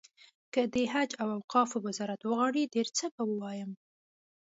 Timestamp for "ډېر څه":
2.73-3.05